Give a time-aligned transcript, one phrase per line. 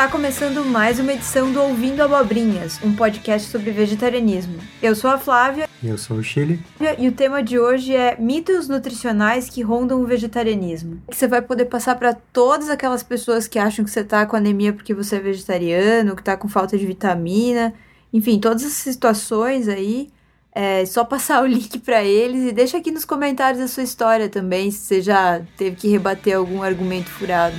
[0.00, 4.58] Está começando mais uma edição do Ouvindo Abobrinhas, um podcast sobre vegetarianismo.
[4.82, 5.68] Eu sou a Flávia.
[5.82, 6.58] E eu sou o Chile.
[6.98, 11.02] E o tema de hoje é mitos nutricionais que rondam o vegetarianismo.
[11.10, 14.36] Que você vai poder passar para todas aquelas pessoas que acham que você está com
[14.36, 17.74] anemia porque você é vegetariano, que está com falta de vitamina,
[18.12, 20.10] enfim, todas essas situações aí.
[20.52, 24.28] É só passar o link para eles e deixa aqui nos comentários a sua história
[24.28, 27.54] também, se você já teve que rebater algum argumento furado.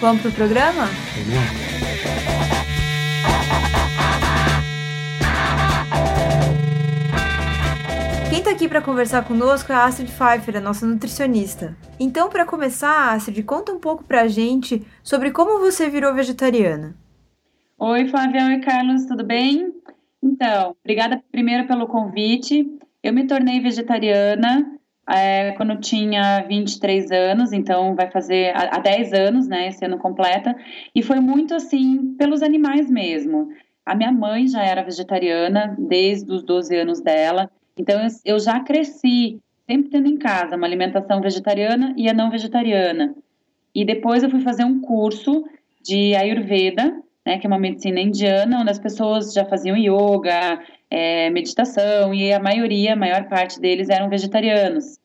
[0.00, 0.86] Vamos pro programa?
[8.28, 11.74] Quem está aqui para conversar conosco é a Astrid Pfeiffer, a nossa nutricionista.
[11.98, 16.94] Então, para começar, Astrid, conta um pouco para a gente sobre como você virou vegetariana.
[17.78, 18.44] Oi, Flávia.
[18.46, 19.75] Oi, Carlos, tudo bem?
[20.26, 22.66] Então, obrigada primeiro pelo convite.
[23.02, 29.46] Eu me tornei vegetariana é, quando tinha 23 anos, então vai fazer há 10 anos,
[29.46, 30.56] né, esse ano completa,
[30.92, 33.48] e foi muito assim, pelos animais mesmo.
[33.84, 39.38] A minha mãe já era vegetariana desde os 12 anos dela, então, eu já cresci
[39.68, 43.14] sempre tendo em casa uma alimentação vegetariana e a não vegetariana.
[43.74, 45.44] E depois eu fui fazer um curso
[45.82, 51.28] de Ayurveda, né, que é uma medicina indiana, onde as pessoas já faziam yoga, é,
[51.30, 54.98] meditação, e a maioria, a maior parte deles eram vegetarianos.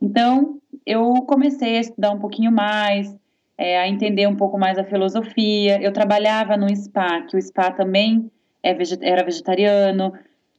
[0.00, 3.16] Então, eu comecei a estudar um pouquinho mais,
[3.56, 5.80] é, a entender um pouco mais a filosofia.
[5.80, 8.30] Eu trabalhava no spa, que o spa também
[8.62, 10.12] é era vegetariano,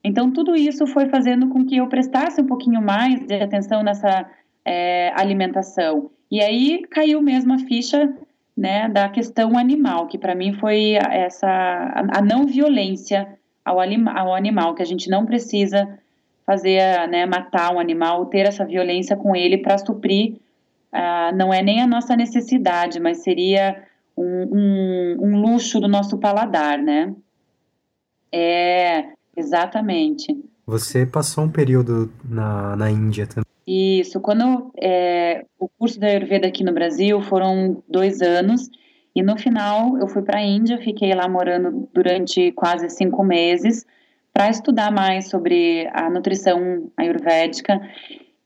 [0.03, 4.29] então, tudo isso foi fazendo com que eu prestasse um pouquinho mais de atenção nessa
[4.65, 6.11] é, alimentação.
[6.29, 8.13] E aí caiu mesmo a ficha
[8.55, 13.27] né, da questão animal, que para mim foi essa a, não violência
[13.65, 15.99] ao, anima, ao, animal, que a gente não precisa
[16.45, 20.35] fazer, né, matar um animal, ter essa violência com ele para suprir,
[20.93, 23.83] uh, não é nem a nossa necessidade, mas seria
[24.15, 27.13] um, um, um luxo do nosso paladar, né?
[28.31, 30.27] É, Exatamente.
[30.65, 33.42] Você passou um período na, na Índia também.
[33.65, 38.69] Isso, quando é, o curso da Ayurveda aqui no Brasil foram dois anos
[39.15, 43.85] e no final eu fui para a Índia, fiquei lá morando durante quase cinco meses
[44.33, 47.79] para estudar mais sobre a nutrição ayurvédica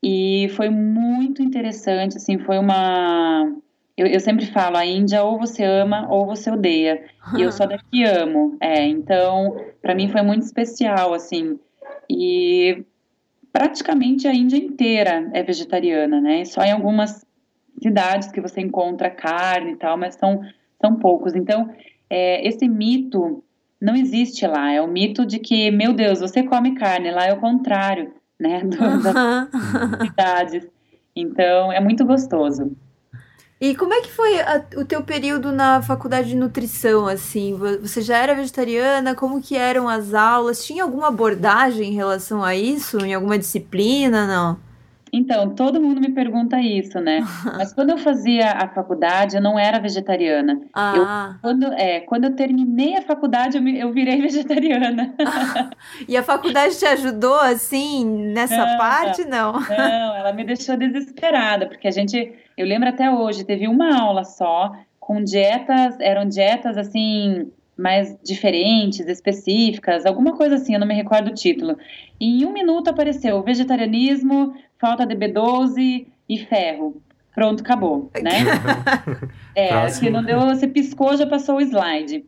[0.02, 3.52] e foi muito interessante, assim, foi uma
[3.98, 7.04] eu, eu, sempre falo, a Índia ou você ama ou você odeia.
[7.36, 8.56] E eu só daqui amo.
[8.60, 11.58] É, então, para mim foi muito especial, assim.
[12.08, 12.84] E
[13.52, 16.44] praticamente a Índia inteira é vegetariana, né?
[16.44, 17.24] Só em algumas
[17.82, 20.42] cidades que você encontra carne e tal, mas são,
[20.80, 21.34] são poucos.
[21.34, 21.70] Então,
[22.10, 23.42] é, esse mito
[23.80, 24.72] não existe lá.
[24.72, 27.10] É o mito de que, meu Deus, você come carne.
[27.10, 28.62] Lá é o contrário, né?
[28.64, 30.68] Do, das cidades.
[31.14, 32.76] Então, é muito gostoso.
[33.60, 37.54] E como é que foi a, o teu período na faculdade de nutrição, assim?
[37.82, 39.16] Você já era vegetariana?
[39.16, 40.64] Como que eram as aulas?
[40.64, 43.04] Tinha alguma abordagem em relação a isso?
[43.04, 44.68] Em alguma disciplina, não?
[45.12, 47.20] Então, todo mundo me pergunta isso, né?
[47.56, 50.60] Mas quando eu fazia a faculdade, eu não era vegetariana.
[50.72, 51.32] Ah.
[51.34, 55.14] Eu, quando, é, quando eu terminei a faculdade, eu, me, eu virei vegetariana.
[56.06, 59.52] e a faculdade te ajudou, assim, nessa não, parte, não?
[59.54, 64.24] Não, ela me deixou desesperada, porque a gente eu lembro até hoje, teve uma aula
[64.24, 70.94] só com dietas, eram dietas assim mais diferentes, específicas, alguma coisa assim, eu não me
[70.94, 71.78] recordo o título.
[72.20, 77.00] E em um minuto apareceu vegetarianismo, falta de B12 e ferro.
[77.32, 78.32] Pronto, acabou, né?
[79.54, 82.24] é, se não deu, você piscou, já passou o slide.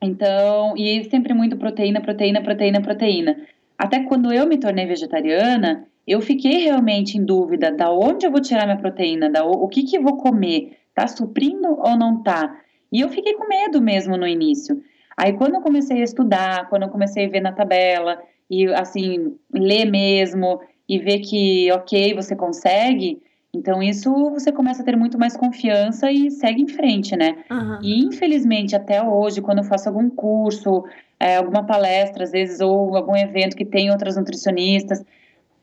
[0.00, 3.36] Então, e sempre muito proteína, proteína, proteína, proteína.
[3.76, 8.40] Até quando eu me tornei vegetariana, eu fiquei realmente em dúvida da onde eu vou
[8.40, 12.60] tirar minha proteína, da o que que eu vou comer, tá suprindo ou não tá?
[12.92, 14.80] E eu fiquei com medo mesmo no início.
[15.16, 19.34] Aí quando eu comecei a estudar, quando eu comecei a ver na tabela e assim
[19.52, 23.20] ler mesmo e ver que ok você consegue,
[23.52, 27.44] então isso você começa a ter muito mais confiança e segue em frente, né?
[27.50, 27.78] Uhum.
[27.82, 30.84] E infelizmente até hoje, quando eu faço algum curso,
[31.18, 35.02] é, alguma palestra às vezes ou algum evento que tem outras nutricionistas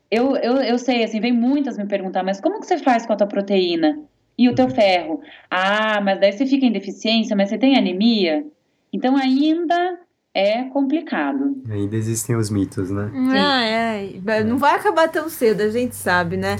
[0.09, 3.13] eu, eu, eu sei, assim, vem muitas me perguntar, mas como que você faz com
[3.13, 3.99] a tua proteína?
[4.37, 5.21] E o teu ferro?
[5.49, 8.45] Ah, mas daí você fica em deficiência, mas você tem anemia?
[8.91, 9.99] Então ainda
[10.33, 11.61] é complicado.
[11.69, 13.11] Ainda existem os mitos, né?
[13.35, 14.43] Ah, é.
[14.43, 16.55] Não vai acabar tão cedo, a gente sabe, né?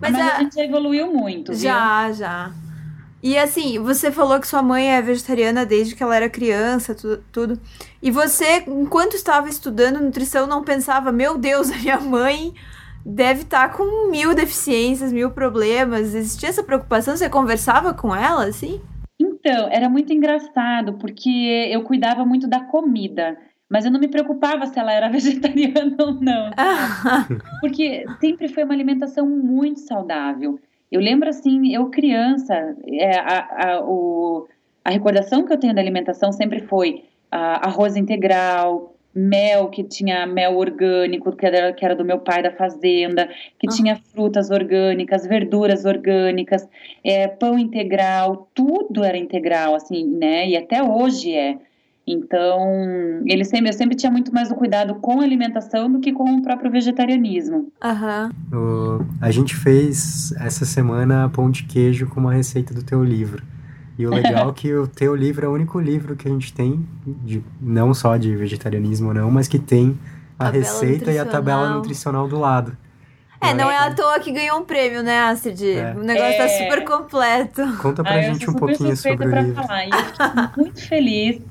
[0.00, 0.36] Mas, mas a...
[0.36, 0.38] a...
[0.40, 2.14] gente já evoluiu muito, Já, viu?
[2.14, 2.52] já.
[3.22, 7.18] E assim, você falou que sua mãe é vegetariana desde que ela era criança, tu,
[7.32, 7.58] tudo.
[8.00, 12.54] E você, enquanto estava estudando nutrição, não pensava, meu Deus, a minha mãe
[13.06, 16.12] deve estar tá com mil deficiências, mil problemas.
[16.12, 17.16] Existia essa preocupação?
[17.16, 18.80] Você conversava com ela, assim?
[19.18, 23.38] Então, era muito engraçado, porque eu cuidava muito da comida.
[23.70, 26.50] Mas eu não me preocupava se ela era vegetariana ou não.
[27.60, 30.58] porque sempre foi uma alimentação muito saudável.
[30.90, 34.48] Eu lembro assim, eu criança, é, a, a, o,
[34.84, 40.26] a recordação que eu tenho da alimentação sempre foi a, arroz integral, mel, que tinha
[40.26, 43.26] mel orgânico, que era, que era do meu pai da fazenda,
[43.58, 43.74] que uhum.
[43.74, 46.68] tinha frutas orgânicas, verduras orgânicas,
[47.02, 50.46] é, pão integral, tudo era integral, assim, né?
[50.48, 51.56] E até hoje é.
[52.06, 56.12] Então, ele sempre, eu sempre tinha muito mais o cuidado com a alimentação do que
[56.12, 57.72] com o próprio vegetarianismo.
[57.82, 58.30] Aham.
[58.52, 59.06] Uhum.
[59.20, 63.42] A gente fez essa semana pão de queijo com uma receita do teu livro.
[63.98, 66.52] E o legal é que o teu livro é o único livro que a gente
[66.52, 69.98] tem, de, não só de vegetarianismo não, mas que tem
[70.38, 72.76] a tabela receita e a tabela nutricional do lado.
[73.40, 75.62] É, não é à toa que ganhou um prêmio, né, Astrid?
[75.62, 75.94] É.
[75.94, 76.48] O negócio tá é...
[76.48, 77.62] tá super completo.
[77.78, 79.62] Conta pra ah, gente um pouquinho sobre o livro.
[79.62, 79.86] Falar.
[79.86, 80.26] E eu fiquei
[80.56, 81.42] muito feliz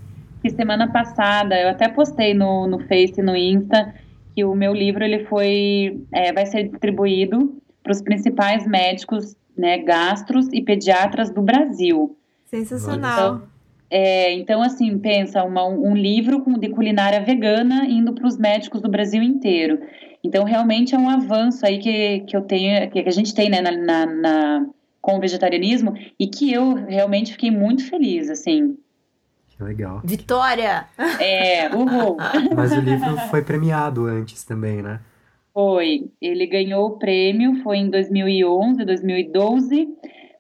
[0.45, 3.95] que semana passada, eu até postei no, no Face e no Insta,
[4.35, 9.79] que o meu livro ele foi, é, vai ser distribuído para os principais médicos, né,
[9.79, 12.15] gastros e pediatras do Brasil.
[12.59, 13.35] Sensacional.
[13.35, 13.41] Então,
[13.89, 18.89] é, então assim, pensa, uma, um livro de culinária vegana indo para os médicos do
[18.89, 19.79] Brasil inteiro.
[20.23, 23.61] Então, realmente é um avanço aí que, que eu tenho, que a gente tem, né,
[23.61, 24.65] na, na, na
[24.99, 28.75] com o vegetarianismo e que eu realmente fiquei muito feliz, assim.
[29.49, 30.01] Que legal.
[30.03, 30.87] Vitória!
[31.19, 32.17] É, uhul!
[32.55, 34.99] Mas o livro foi premiado antes também, né?
[35.53, 36.09] Foi.
[36.19, 39.87] Ele ganhou o prêmio, foi em 2011, 2012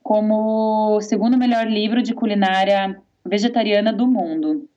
[0.05, 4.69] como o segundo melhor livro de culinária vegetariana do mundo.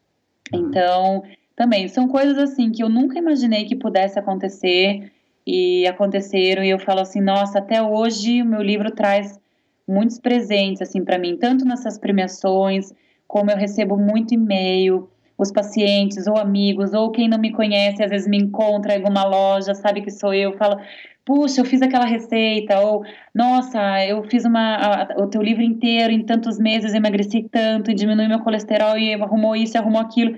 [0.51, 1.23] Então,
[1.55, 5.13] também são coisas assim que eu nunca imaginei que pudesse acontecer
[5.47, 9.39] e aconteceram e eu falo assim, nossa, até hoje o meu livro traz
[9.87, 12.91] muitos presentes assim para mim, tanto nessas premiações,
[13.27, 18.09] como eu recebo muito e-mail, os pacientes ou amigos ou quem não me conhece às
[18.09, 20.81] vezes me encontra em alguma loja, sabe que sou eu, fala,
[21.29, 23.05] puxa, eu fiz aquela receita, ou
[23.35, 27.95] nossa, eu fiz uma, a, o teu livro inteiro em tantos meses, emagreci tanto, e
[27.95, 30.35] diminui meu colesterol, e arrumou isso, e arrumou aquilo.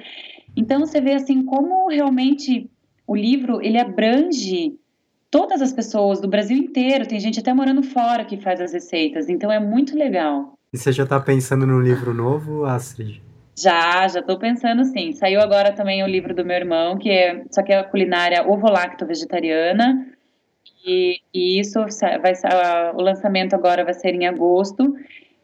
[0.56, 2.68] Então você vê assim como realmente
[3.06, 4.74] o livro ele abrange
[5.30, 7.06] todas as pessoas do Brasil inteiro.
[7.06, 10.54] Tem gente até morando fora que faz as receitas, então é muito legal.
[10.72, 13.22] E você já está pensando no livro novo, Astrid?
[13.56, 15.12] Já, já estou pensando sim.
[15.12, 18.44] Saiu agora também o livro do meu irmão, que é só que é a culinária
[18.44, 20.04] ovo-lacto vegetariana.
[20.84, 21.78] E, e isso
[22.22, 22.32] vai
[22.94, 24.94] o lançamento agora vai ser em agosto.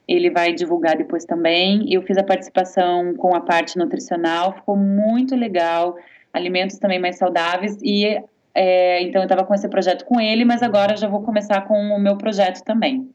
[0.06, 1.92] Ele vai divulgar depois também.
[1.92, 5.96] Eu fiz a participação com a parte nutricional, ficou muito legal.
[6.32, 8.22] Alimentos também mais saudáveis e
[8.58, 11.74] é, então eu estava com esse projeto com ele, mas agora já vou começar com
[11.74, 13.10] o meu projeto também.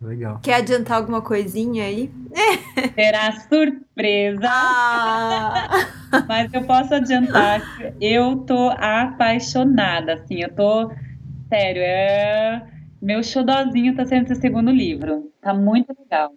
[0.00, 0.40] Legal.
[0.42, 2.10] Quer adiantar alguma coisinha aí?
[2.94, 4.40] Será surpresa.
[4.42, 5.86] Ah.
[6.26, 10.90] Mas eu posso adiantar que eu tô apaixonada, assim, eu tô
[11.48, 12.74] sério, é
[13.04, 15.30] meu xodózinho tá sendo esse segundo livro.
[15.42, 16.32] Tá muito legal.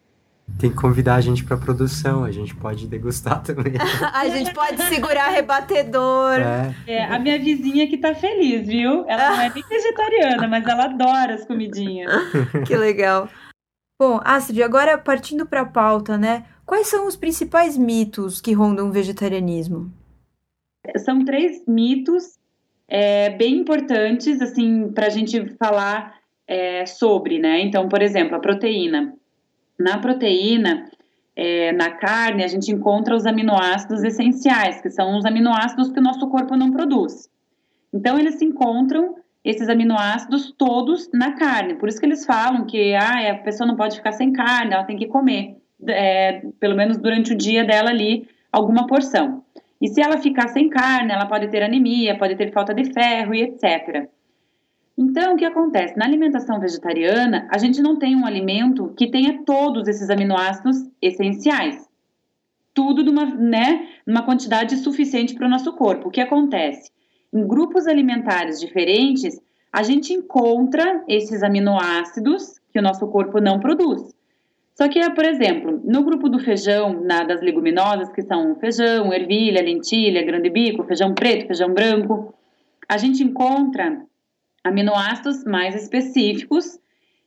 [0.59, 3.74] Tem que convidar a gente pra produção, a gente pode degustar também.
[4.13, 6.39] a gente pode segurar rebatedor.
[6.39, 6.75] É.
[6.88, 7.06] é.
[7.06, 9.06] a minha vizinha que tá feliz, viu?
[9.07, 12.11] Ela não é nem vegetariana, mas ela adora as comidinhas.
[12.68, 13.30] que legal.
[13.97, 16.45] Bom, Astrid, agora partindo para a pauta, né?
[16.66, 19.90] Quais são os principais mitos que rondam o vegetarianismo?
[20.97, 22.37] São três mitos
[22.87, 26.15] é, bem importantes, assim, para a gente falar
[26.47, 27.59] é, sobre, né?
[27.61, 29.13] Então, por exemplo, a proteína.
[29.77, 30.89] Na proteína,
[31.35, 36.03] é, na carne, a gente encontra os aminoácidos essenciais, que são os aminoácidos que o
[36.03, 37.29] nosso corpo não produz.
[37.94, 41.75] Então, eles se encontram, esses aminoácidos, todos na carne.
[41.75, 44.83] Por isso que eles falam que ah, a pessoa não pode ficar sem carne, ela
[44.83, 49.44] tem que comer, é, pelo menos durante o dia dela ali, alguma porção.
[49.81, 53.34] E se ela ficar sem carne, ela pode ter anemia, pode ter falta de ferro
[53.34, 54.10] e etc.
[54.98, 55.96] Então, o que acontece?
[55.96, 61.88] Na alimentação vegetariana, a gente não tem um alimento que tenha todos esses aminoácidos essenciais.
[62.74, 66.07] Tudo numa, né, numa quantidade suficiente para o nosso corpo.
[66.07, 66.92] O que acontece?
[67.31, 69.40] Em grupos alimentares diferentes,
[69.72, 74.17] a gente encontra esses aminoácidos que o nosso corpo não produz.
[74.78, 79.60] Só que, por exemplo, no grupo do feijão, na, das leguminosas, que são feijão, ervilha,
[79.60, 82.31] lentilha, grande bico, feijão preto, feijão branco,
[82.88, 84.06] a gente encontra
[84.64, 86.80] aminoácidos mais específicos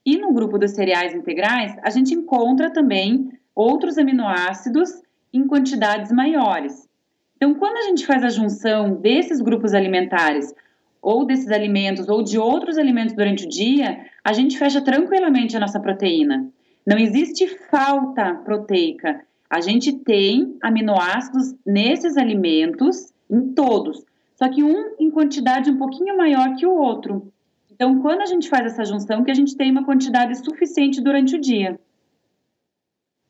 [0.07, 4.89] E no grupo dos cereais integrais, a gente encontra também outros aminoácidos
[5.33, 6.89] em quantidades maiores.
[7.37, 10.55] Então, quando a gente faz a junção desses grupos alimentares,
[11.03, 15.61] ou desses alimentos, ou de outros alimentos durante o dia, a gente fecha tranquilamente a
[15.61, 16.49] nossa proteína.
[16.87, 19.21] Não existe falta proteica.
[19.49, 24.05] A gente tem aminoácidos nesses alimentos, em todos,
[24.37, 27.33] só que um em quantidade um pouquinho maior que o outro.
[27.71, 31.37] Então, quando a gente faz essa junção, que a gente tem uma quantidade suficiente durante
[31.37, 31.79] o dia.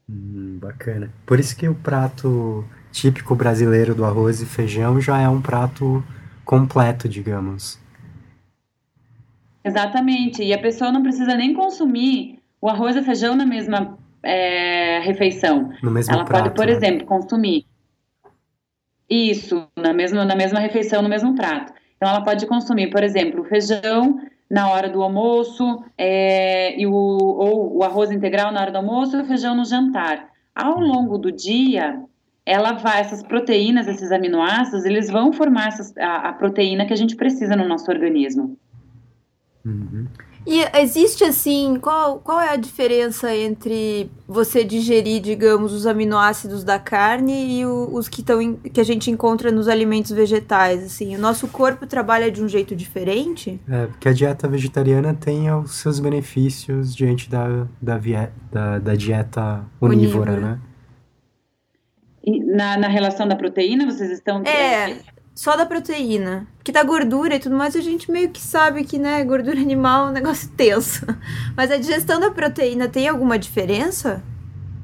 [0.08, 1.10] Hum, bacana.
[1.24, 6.02] Por isso que o prato típico brasileiro do arroz e feijão já é um prato
[6.44, 7.78] completo, digamos.
[9.64, 10.42] Exatamente.
[10.42, 15.72] E a pessoa não precisa nem consumir o arroz e feijão na mesma é, refeição.
[15.82, 16.72] No mesmo Ela prato, pode, por né?
[16.72, 17.66] exemplo, consumir
[19.08, 21.72] isso na mesma, na mesma refeição, no mesmo prato.
[21.96, 26.92] Então, ela pode consumir, por exemplo, o feijão na hora do almoço, é, e o,
[26.92, 30.28] ou o arroz integral na hora do almoço e o feijão no jantar.
[30.54, 32.02] Ao longo do dia,
[32.44, 36.96] ela vai, essas proteínas, esses aminoácidos, eles vão formar essas, a, a proteína que a
[36.96, 38.56] gente precisa no nosso organismo.
[39.64, 40.06] Uhum.
[40.46, 46.78] E existe assim, qual, qual é a diferença entre você digerir, digamos, os aminoácidos da
[46.78, 50.82] carne e o, os que, tão, que a gente encontra nos alimentos vegetais?
[50.82, 53.60] Assim, o nosso corpo trabalha de um jeito diferente?
[53.68, 58.94] É, porque a dieta vegetariana tem os seus benefícios diante da, da, vie- da, da
[58.94, 60.40] dieta onívora, Onívora.
[60.40, 60.60] né?
[62.24, 64.42] E na, na relação da proteína, vocês estão.
[64.44, 64.98] É,
[65.40, 66.46] só da proteína.
[66.58, 70.08] Porque da gordura e tudo mais, a gente meio que sabe que, né, gordura animal
[70.08, 71.06] é um negócio tenso.
[71.56, 74.22] Mas a digestão da proteína tem alguma diferença?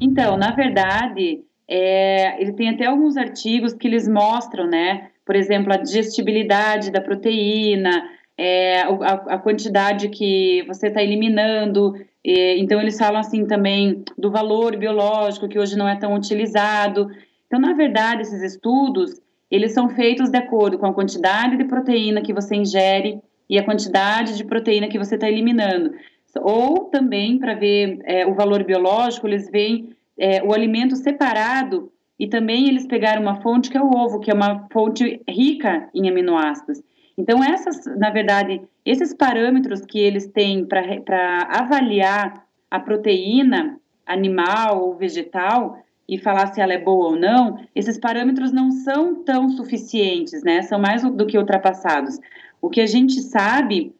[0.00, 5.10] Então, na verdade, é, ele tem até alguns artigos que eles mostram, né?
[5.26, 7.90] Por exemplo, a digestibilidade da proteína,
[8.38, 11.92] é, a, a quantidade que você está eliminando.
[12.26, 17.10] é, então, eles falam assim também do valor biológico, que hoje não é tão utilizado.
[17.46, 22.22] Então, na verdade, esses estudos, eles são feitos de acordo com a quantidade de proteína
[22.22, 25.92] que você ingere e a quantidade de proteína que você está eliminando.
[26.40, 32.26] Ou também, para ver é, o valor biológico, eles veem é, o alimento separado e
[32.26, 36.08] também eles pegaram uma fonte que é o ovo, que é uma fonte rica em
[36.08, 36.82] aminoácidos.
[37.16, 44.96] Então, essas, na verdade, esses parâmetros que eles têm para avaliar a proteína animal ou
[44.96, 50.42] vegetal e falar se ela é boa ou não, esses parâmetros não são tão suficientes,
[50.42, 50.62] né?
[50.62, 52.18] São mais do que ultrapassados.
[52.60, 53.92] O que a gente sabe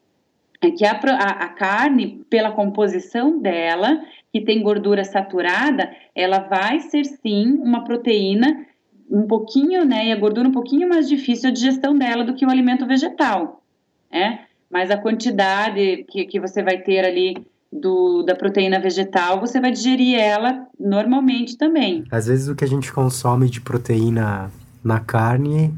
[0.60, 4.00] é que a, a- a carne, pela composição dela,
[4.32, 8.66] que tem gordura saturada, ela vai ser sim uma proteína
[9.10, 10.06] um pouquinho, né?
[10.06, 13.62] E a gordura um pouquinho mais difícil a digestão dela do que o alimento vegetal,
[14.10, 14.46] né?
[14.70, 17.36] Mas a quantidade que, que você vai ter ali
[17.72, 22.04] do, da proteína vegetal, você vai digerir ela normalmente também.
[22.10, 24.50] Às vezes o que a gente consome de proteína
[24.82, 25.74] na carne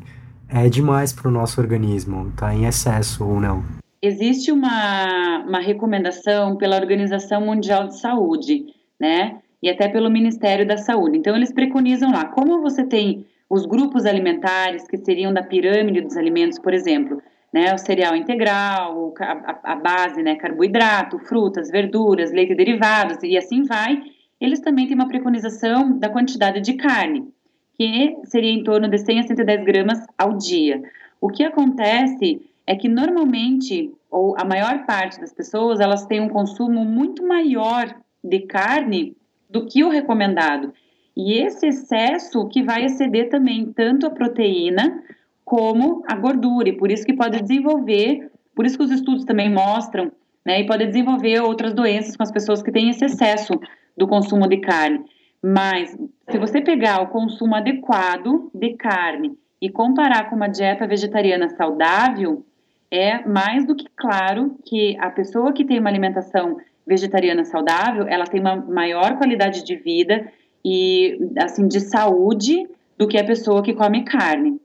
[0.49, 3.63] é demais para o nosso organismo, tá em excesso ou não.
[4.01, 8.67] existe uma, uma recomendação pela Organização Mundial de Saúde,
[8.99, 9.39] né?
[9.63, 11.19] E até pelo Ministério da Saúde.
[11.19, 16.17] Então, eles preconizam lá, como você tem os grupos alimentares, que seriam da pirâmide dos
[16.17, 17.21] alimentos, por exemplo,
[17.53, 17.75] né?
[17.75, 20.37] O cereal integral, a, a base, né?
[20.37, 24.03] Carboidrato, frutas, verduras, leite e derivados, e assim vai.
[24.41, 27.29] Eles também têm uma preconização da quantidade de carne,
[27.75, 30.83] que seria em torno de 100 a 110 gramas ao dia.
[31.21, 36.29] O que acontece é que normalmente, ou a maior parte das pessoas, elas têm um
[36.29, 39.17] consumo muito maior de carne
[39.49, 40.73] do que o recomendado.
[41.17, 45.03] E esse excesso que vai exceder também tanto a proteína
[45.49, 49.51] como a gordura, e por isso que pode desenvolver, por isso que os estudos também
[49.51, 50.13] mostram,
[50.45, 53.59] né, e pode desenvolver outras doenças com as pessoas que têm esse excesso
[53.97, 55.07] do consumo de carne.
[55.43, 55.97] Mas
[56.31, 62.45] se você pegar o consumo adequado de carne e comparar com uma dieta vegetariana saudável,
[62.91, 68.25] é mais do que claro que a pessoa que tem uma alimentação vegetariana saudável, ela
[68.25, 70.31] tem uma maior qualidade de vida
[70.63, 74.61] e assim de saúde do que a pessoa que come carne.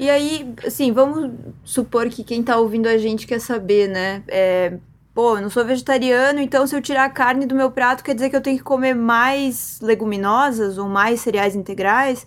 [0.00, 1.30] E aí, assim, vamos
[1.62, 4.24] supor que quem tá ouvindo a gente quer saber, né?
[4.28, 4.78] É,
[5.12, 8.14] pô, eu não sou vegetariano, então se eu tirar a carne do meu prato, quer
[8.14, 12.26] dizer que eu tenho que comer mais leguminosas ou mais cereais integrais?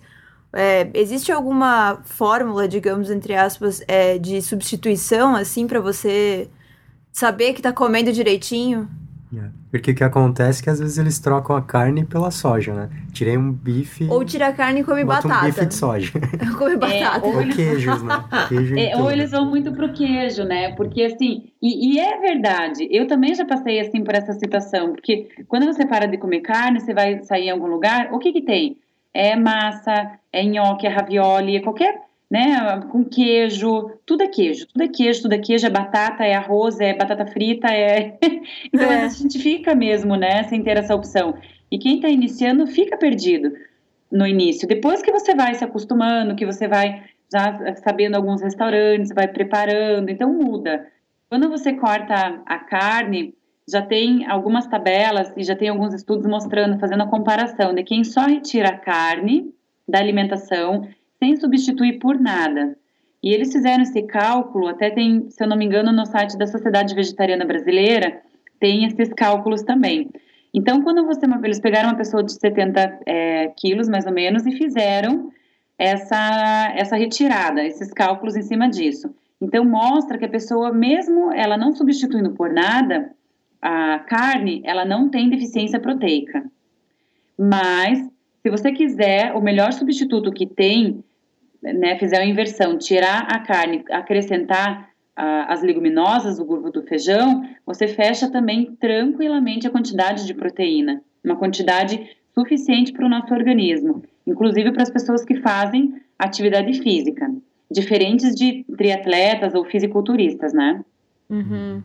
[0.52, 6.48] É, existe alguma fórmula, digamos, entre aspas, é, de substituição, assim, para você
[7.12, 8.88] saber que tá comendo direitinho?
[9.38, 9.48] É.
[9.70, 12.90] Porque o que acontece é que às vezes eles trocam a carne pela soja, né?
[13.12, 14.06] Tirei um bife.
[14.08, 15.34] Ou tira a carne e come batata.
[15.34, 16.12] um bife de soja.
[16.58, 17.26] come batata.
[17.26, 18.24] É, ou, ou queijos, né?
[18.48, 20.74] Queijo é, ou eles vão muito pro queijo, né?
[20.74, 25.28] Porque assim, e, e, é verdade, eu também já passei assim por essa situação, porque
[25.48, 28.42] quando você para de comer carne, você vai sair em algum lugar, o que que
[28.42, 28.76] tem?
[29.12, 32.00] É massa, é nhoque, é ravioli, é qualquer
[32.34, 32.80] né?
[32.90, 36.80] Com queijo, tudo é queijo, tudo é queijo, tudo é queijo, é batata, é arroz,
[36.80, 38.18] é batata frita, é.
[38.74, 39.04] então é.
[39.04, 40.42] a gente fica mesmo, né?
[40.48, 41.36] Sem ter essa opção.
[41.70, 43.52] E quem está iniciando fica perdido
[44.10, 44.66] no início.
[44.66, 50.08] Depois que você vai se acostumando, que você vai já sabendo alguns restaurantes, vai preparando,
[50.08, 50.88] então muda.
[51.28, 53.32] Quando você corta a carne,
[53.68, 58.02] já tem algumas tabelas e já tem alguns estudos mostrando, fazendo a comparação de quem
[58.02, 59.54] só retira a carne
[59.88, 62.76] da alimentação sem substituir por nada.
[63.22, 66.46] E eles fizeram esse cálculo, até tem, se eu não me engano, no site da
[66.46, 68.20] Sociedade Vegetariana Brasileira,
[68.60, 70.10] tem esses cálculos também.
[70.52, 74.52] Então, quando você, eles pegaram uma pessoa de 70 é, quilos, mais ou menos, e
[74.52, 75.32] fizeram
[75.78, 79.12] essa, essa retirada, esses cálculos em cima disso.
[79.40, 83.10] Então, mostra que a pessoa, mesmo ela não substituindo por nada,
[83.60, 86.44] a carne, ela não tem deficiência proteica.
[87.38, 87.98] Mas,
[88.44, 91.02] se você quiser, o melhor substituto que tem
[91.62, 97.88] né, fizer a inversão, tirar a carne, acrescentar as leguminosas, o grupo do feijão, você
[97.88, 104.72] fecha também tranquilamente a quantidade de proteína, uma quantidade suficiente para o nosso organismo, inclusive
[104.72, 107.32] para as pessoas que fazem atividade física,
[107.70, 110.84] diferentes de triatletas ou fisiculturistas, né?
[111.30, 111.82] Uhum.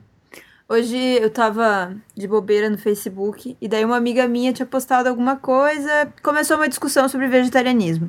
[0.72, 5.36] Hoje eu tava de bobeira no Facebook e daí uma amiga minha tinha postado alguma
[5.36, 8.08] coisa, começou uma discussão sobre vegetarianismo.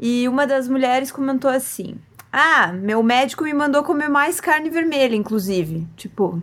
[0.00, 1.96] E uma das mulheres comentou assim:
[2.32, 5.86] Ah, meu médico me mandou comer mais carne vermelha, inclusive.
[5.98, 6.40] Tipo,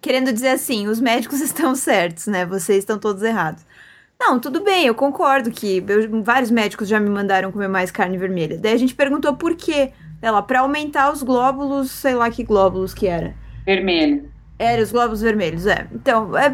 [0.00, 2.46] querendo dizer assim: os médicos estão certos, né?
[2.46, 3.66] Vocês estão todos errados.
[4.20, 8.16] Não, tudo bem, eu concordo que eu, vários médicos já me mandaram comer mais carne
[8.18, 8.56] vermelha.
[8.56, 9.90] Daí a gente perguntou por quê.
[10.22, 13.34] Ela, para aumentar os glóbulos, sei lá que glóbulos que era.
[13.64, 14.35] Vermelho.
[14.58, 15.86] Era os glóbulos vermelhos, é.
[15.92, 16.48] Então, é.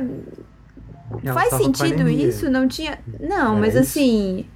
[1.22, 2.50] Não, faz sentido isso?
[2.50, 2.98] Não tinha.
[3.20, 3.82] Não, mas isso?
[3.82, 4.46] assim.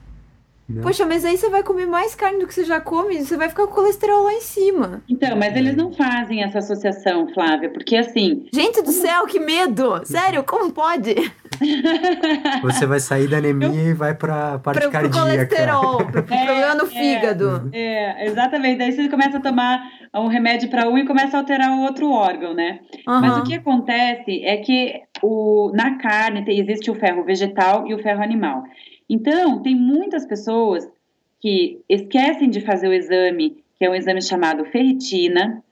[0.68, 0.82] Não.
[0.82, 3.48] Poxa, mas aí você vai comer mais carne do que você já come, você vai
[3.48, 5.00] ficar com o colesterol lá em cima.
[5.08, 8.46] Então, mas eles não fazem essa associação, Flávia, porque assim.
[8.52, 10.00] Gente do céu, que medo!
[10.04, 11.14] Sério, como pode?
[12.62, 13.90] Você vai sair da anemia Eu...
[13.90, 15.16] e vai pra parte pro, cardíaca.
[15.16, 17.70] Pro colesterol, pro, pro é, problema no é, fígado.
[17.72, 18.78] É, exatamente.
[18.78, 19.82] Daí você começa a tomar
[20.14, 22.80] um remédio para um e começa a alterar o outro órgão, né?
[23.06, 23.20] Uhum.
[23.20, 27.98] Mas o que acontece é que o, na carne existe o ferro vegetal e o
[27.98, 28.64] ferro animal.
[29.08, 30.88] Então, tem muitas pessoas
[31.40, 35.62] que esquecem de fazer o exame, que é um exame chamado ferritina,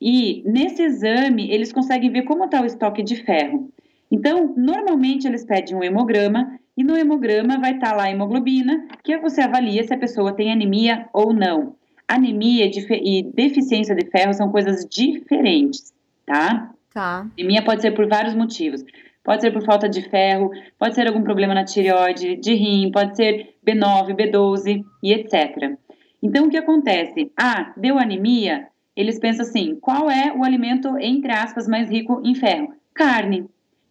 [0.00, 3.70] e nesse exame eles conseguem ver como está o estoque de ferro.
[4.10, 8.86] Então, normalmente eles pedem um hemograma e no hemograma vai estar tá lá a hemoglobina,
[9.04, 11.76] que você avalia se a pessoa tem anemia ou não.
[12.08, 15.92] Anemia e deficiência de ferro são coisas diferentes,
[16.26, 16.72] tá?
[16.92, 17.26] Tá.
[17.38, 18.84] Anemia pode ser por vários motivos.
[19.22, 23.14] Pode ser por falta de ferro, pode ser algum problema na tireoide, de rim, pode
[23.14, 25.76] ser B9, B12 e etc.
[26.22, 27.30] Então, o que acontece?
[27.38, 28.66] Ah, deu anemia?
[28.96, 32.72] Eles pensam assim: qual é o alimento, entre aspas, mais rico em ferro?
[32.94, 33.48] Carne.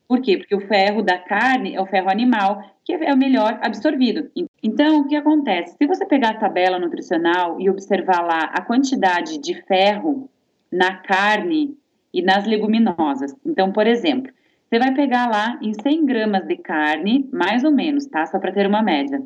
[0.10, 0.40] Por quê?
[0.40, 4.32] Porque o ferro da carne é o ferro animal, que é o melhor absorvido.
[4.64, 5.78] Então, o que acontece?
[5.78, 10.28] Se você pegar a tabela nutricional e observar lá a quantidade de ferro
[10.72, 11.78] na carne
[12.12, 13.36] e nas leguminosas.
[13.46, 14.34] Então, por exemplo,
[14.68, 18.26] você vai pegar lá em 100 gramas de carne, mais ou menos, tá?
[18.26, 19.22] Só para ter uma média.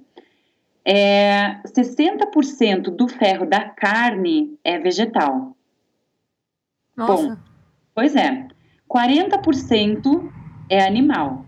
[0.83, 5.55] É, 60% do ferro da carne é vegetal.
[6.97, 7.29] Nossa.
[7.29, 7.37] Bom,
[7.95, 8.47] pois é.
[8.93, 10.42] 40%
[10.73, 11.45] é animal.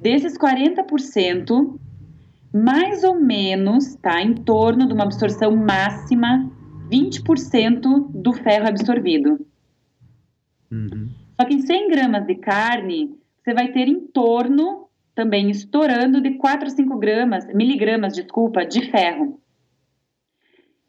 [0.00, 1.78] Desses 40%,
[2.52, 4.22] mais ou menos, tá?
[4.22, 6.50] Em torno de uma absorção máxima,
[6.90, 9.44] 20% do ferro absorvido.
[10.70, 11.10] Uhum.
[11.38, 16.34] Só que em 100 gramas de carne, você vai ter em torno, também estourando, de
[16.34, 19.40] 4 a 5 gramas, miligramas, desculpa, de ferro.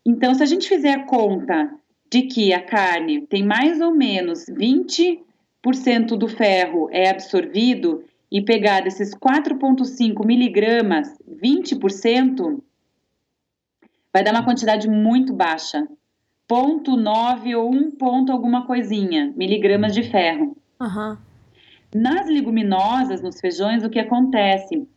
[0.05, 1.71] Então, se a gente fizer a conta
[2.11, 5.19] de que a carne tem mais ou menos 20%
[6.17, 12.61] do ferro é absorvido e pegar desses 4,5 miligramas, 20%,
[14.13, 15.87] vai dar uma quantidade muito baixa.
[16.49, 20.57] 0,9 ou 1 ponto alguma coisinha, miligramas de ferro.
[20.81, 21.17] Uhum.
[21.93, 24.87] Nas leguminosas, nos feijões, o que acontece?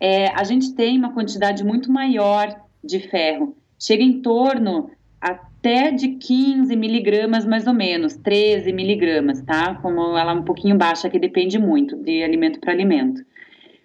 [0.00, 3.56] É, a gente tem uma quantidade muito maior de ferro.
[3.78, 4.90] Chega em torno
[5.26, 9.74] até de 15 miligramas, mais ou menos, 13 miligramas, tá?
[9.76, 13.24] Como ela é um pouquinho baixa, que depende muito de alimento para alimento.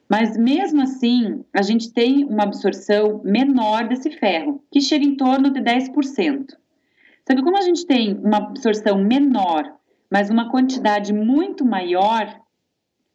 [0.09, 5.49] Mas mesmo assim, a gente tem uma absorção menor desse ferro, que chega em torno
[5.49, 6.51] de 10%.
[7.27, 9.63] Só que como a gente tem uma absorção menor,
[10.09, 12.39] mas uma quantidade muito maior,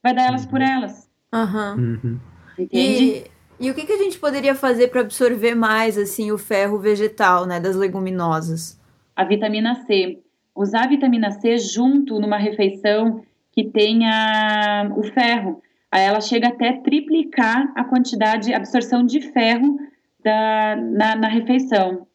[0.02, 1.08] vai dar elas por elas.
[1.32, 1.76] Aham.
[1.76, 2.20] Uhum.
[2.58, 3.04] Entende?
[3.04, 3.24] E,
[3.58, 7.46] e o que, que a gente poderia fazer para absorver mais assim o ferro vegetal,
[7.46, 8.78] né, das leguminosas?
[9.14, 10.18] A vitamina C.
[10.54, 15.62] Usar a vitamina C junto numa refeição que tenha o ferro.
[15.90, 19.78] Aí ela chega até triplicar a quantidade, a absorção de ferro
[20.22, 22.06] da, na, na refeição.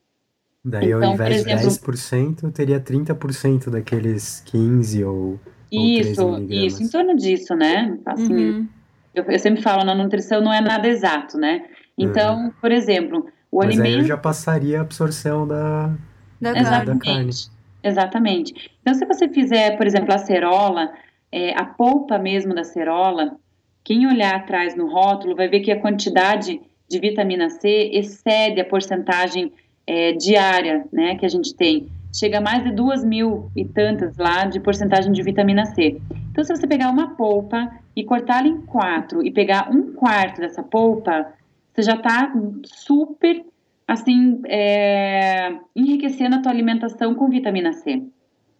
[0.63, 5.39] Daí, ao Então, invés por exemplo- de 10%, teria 30% daqueles 15 ou, ou
[5.71, 7.97] 13 Isso, isso, em torno disso, né?
[8.06, 8.67] Assim, Uhum.
[9.13, 11.65] Eu, eu sempre falo, na nutrição não é nada exato, né?
[11.97, 14.08] Então, por exemplo, o Mas aí eu alimento.
[14.08, 15.93] já passaria a absorção da...
[16.39, 16.69] Da Exato.
[16.71, 16.86] carne.
[16.86, 17.30] da carne.
[17.30, 17.52] Exatamente.
[17.84, 18.71] Exatamente.
[18.82, 20.91] Então, se você fizer, por exemplo, a cerola,
[21.32, 23.36] é, a polpa mesmo da cerola,
[23.84, 28.65] quem olhar atrás no rótulo vai ver que a quantidade de vitamina C excede a
[28.65, 29.52] porcentagem
[29.86, 31.88] é, diária né, que a gente tem.
[32.13, 36.02] Chega a mais de duas mil e tantas lá de porcentagem de vitamina C.
[36.32, 40.63] Então, se você pegar uma polpa e cortá-la em quatro e pegar um quarto dessa
[40.63, 41.34] polpa,
[41.73, 43.43] você já está super
[43.88, 48.01] assim, é, enriquecendo a tua alimentação com vitamina C.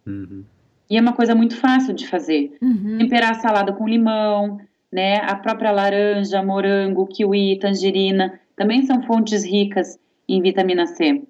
[0.06, 0.44] Uhum.
[0.90, 2.54] E é uma coisa muito fácil de fazer.
[2.60, 2.98] Uhum.
[2.98, 4.60] Temperar a salada com limão,
[4.92, 5.16] né?
[5.22, 11.22] A própria laranja, morango, kiwi, tangerina, também são fontes ricas em vitamina C.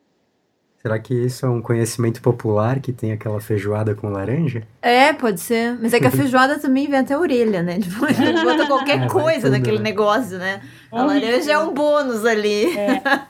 [0.83, 4.65] Será que isso é um conhecimento popular que tem aquela feijoada com laranja?
[4.83, 5.79] É, pode ser.
[5.81, 7.79] Mas é que a feijoada também vem até a orelha, né?
[7.81, 8.01] Tipo,
[8.45, 9.85] bota qualquer É, coisa tudo, naquele né?
[9.85, 10.61] negócio, né?
[10.91, 12.67] A laranja é um bônus ali.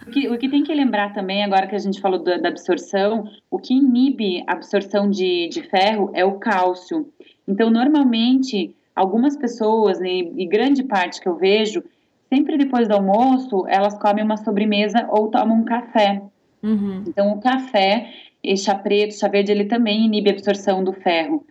[0.06, 2.48] O que, o que tem que lembrar também, agora que a gente falou da, da
[2.48, 7.06] absorção, o que inibe a absorção de, de ferro é o cálcio.
[7.46, 11.84] Então, normalmente, algumas pessoas, né, e grande parte que eu vejo,
[12.32, 16.22] sempre depois do almoço, elas comem uma sobremesa ou tomam um café.
[16.62, 17.04] Uhum.
[17.06, 18.12] Então, o café,
[18.56, 21.44] chá preto, chá verde, ele também inibe a absorção do ferro.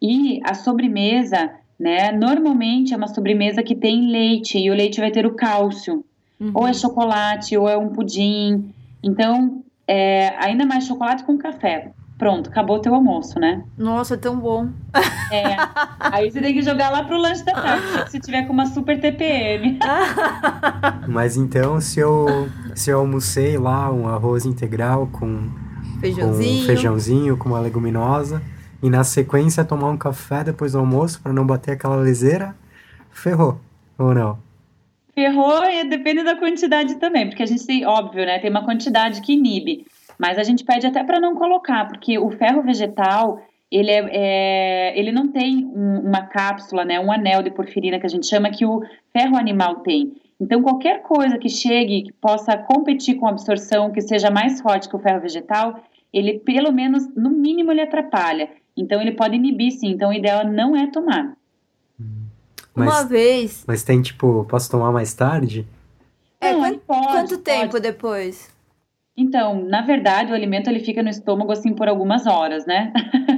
[0.00, 5.10] E a sobremesa, né, normalmente é uma sobremesa que tem leite, e o leite vai
[5.10, 6.04] ter o cálcio.
[6.38, 6.50] Uhum.
[6.54, 8.70] Ou é chocolate, ou é um pudim.
[9.02, 11.92] Então, é, ainda mais chocolate com café.
[12.18, 13.62] Pronto, acabou o teu almoço, né?
[13.76, 14.70] Nossa, é tão bom.
[15.30, 15.56] É.
[16.00, 18.98] Aí você tem que jogar lá pro lanche da tarde, se tiver com uma super
[18.98, 19.78] TPM.
[21.06, 26.62] Mas então, se eu, se eu almocei lá um arroz integral com, com Feijãozinho.
[26.62, 28.42] um feijãozinho, com uma leguminosa,
[28.82, 32.56] e na sequência tomar um café depois do almoço para não bater aquela leseira,
[33.10, 33.60] ferrou,
[33.98, 34.38] ou não?
[35.14, 38.38] Ferrou e depende da quantidade também, porque a gente tem, óbvio, né?
[38.38, 39.86] Tem uma quantidade que inibe,
[40.18, 44.98] mas a gente pede até para não colocar, porque o ferro vegetal ele, é, é-
[44.98, 47.00] ele não tem um- uma cápsula, né?
[47.00, 48.80] Um anel de porfirina que a gente chama que o
[49.12, 50.14] ferro animal tem.
[50.40, 54.88] Então, qualquer coisa que chegue, que possa competir com a absorção, que seja mais forte
[54.88, 55.80] que o ferro vegetal,
[56.12, 58.48] ele, pelo menos, no mínimo, ele atrapalha.
[58.76, 59.88] Então, ele pode inibir, sim.
[59.90, 61.32] Então, o ideal não é tomar.
[62.74, 63.64] Mas, Uma vez.
[63.66, 65.66] mas tem tipo, posso tomar mais tarde?
[66.40, 67.42] É, Não, quan- ele pode, quanto pode.
[67.42, 68.54] tempo depois?
[69.16, 72.92] Então, na verdade, o alimento ele fica no estômago assim por algumas horas, né?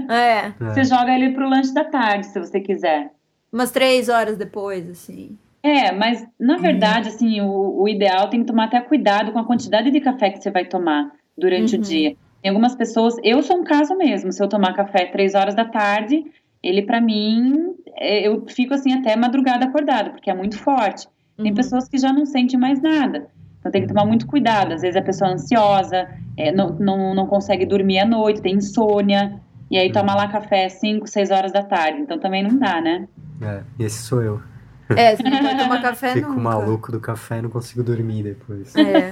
[0.08, 0.72] É, É.
[0.72, 3.10] Você joga ele pro lanche da tarde, se você quiser.
[3.52, 5.38] umas três horas depois, assim.
[5.62, 9.44] É, mas na verdade, assim, o, o ideal tem que tomar até cuidado com a
[9.46, 11.80] quantidade de café que você vai tomar durante Uhum.
[11.80, 12.16] o dia.
[12.42, 15.64] Tem algumas pessoas, eu sou um caso mesmo, se eu tomar café três horas da
[15.64, 16.24] tarde,
[16.62, 21.06] ele pra mim, é, eu fico assim até madrugada acordada, porque é muito forte.
[21.36, 21.54] Tem Uhum.
[21.54, 23.28] pessoas que já não sentem mais nada.
[23.60, 24.72] Então tem que tomar muito cuidado.
[24.72, 28.54] Às vezes a pessoa é ansiosa, é, não, não, não consegue dormir à noite, tem
[28.54, 29.40] insônia.
[29.70, 32.00] E aí toma lá café 5, 6 horas da tarde.
[32.00, 33.06] Então também não dá, né?
[33.42, 34.40] É, esse sou eu.
[34.96, 36.40] É, você não pode tomar café Fico nunca.
[36.40, 38.74] maluco do café e não consigo dormir depois.
[38.74, 39.10] É,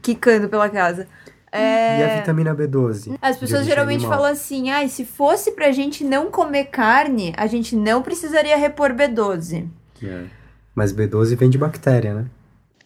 [0.00, 1.08] quicando pela casa.
[1.50, 3.18] É, E a vitamina B12?
[3.20, 4.18] As pessoas geralmente animal?
[4.18, 8.92] falam assim, ai, se fosse pra gente não comer carne, a gente não precisaria repor
[8.94, 9.66] B12.
[10.00, 10.24] É.
[10.72, 12.26] Mas B12 vem de bactéria, né?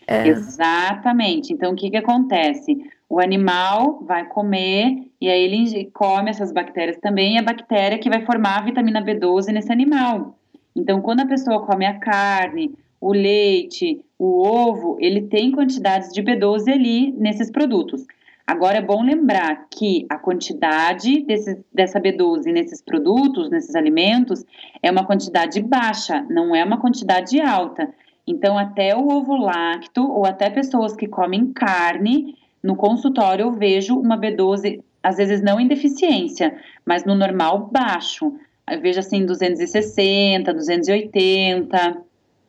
[0.06, 0.28] É.
[0.28, 1.52] Exatamente.
[1.52, 2.76] Então o que, que acontece?
[3.08, 8.10] O animal vai comer e aí ele come essas bactérias também, e a bactéria que
[8.10, 10.38] vai formar a vitamina B12 nesse animal.
[10.76, 16.22] Então, quando a pessoa come a carne, o leite, o ovo, ele tem quantidades de
[16.22, 18.04] B12 ali nesses produtos.
[18.46, 24.44] Agora é bom lembrar que a quantidade desse, dessa B12 nesses produtos, nesses alimentos,
[24.82, 27.88] é uma quantidade baixa, não é uma quantidade alta.
[28.26, 32.34] Então, até o ovo lácteo ou até pessoas que comem carne
[32.64, 38.32] no consultório eu vejo uma B12, às vezes não em deficiência, mas no normal baixo.
[38.70, 41.98] Eu vejo assim 260, 280,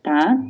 [0.01, 0.41] tá?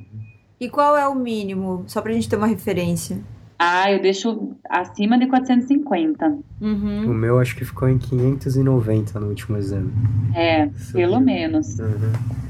[0.59, 1.83] E qual é o mínimo?
[1.87, 3.19] Só pra gente ter uma referência.
[3.57, 6.37] Ah, eu deixo acima de 450.
[6.61, 7.09] Uhum.
[7.09, 9.91] O meu acho que ficou em 590 no último exame.
[10.35, 11.79] É, pelo menos.
[11.79, 12.44] Uhum.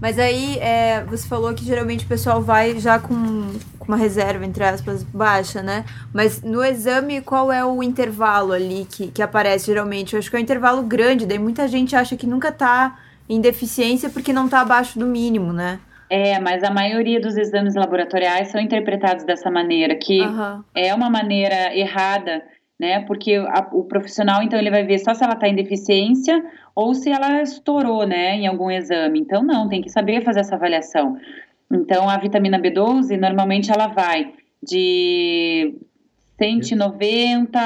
[0.00, 4.44] Mas aí, é, você falou que geralmente o pessoal vai já com, com uma reserva,
[4.44, 5.84] entre aspas, baixa, né?
[6.12, 10.12] Mas no exame, qual é o intervalo ali que, que aparece geralmente?
[10.12, 13.40] Eu acho que é um intervalo grande, daí muita gente acha que nunca tá em
[13.40, 15.80] deficiência porque não tá abaixo do mínimo, né?
[16.08, 20.64] É, mas a maioria dos exames laboratoriais são interpretados dessa maneira, que Aham.
[20.74, 22.42] é uma maneira errada,
[22.78, 23.00] né?
[23.00, 26.94] Porque a- o profissional, então, ele vai ver só se ela está em deficiência ou
[26.94, 29.18] se ela estourou, né, em algum exame.
[29.20, 31.16] Então, não, tem que saber fazer essa avaliação.
[31.72, 35.74] Então, a vitamina B12, normalmente, ela vai de
[36.38, 37.58] 190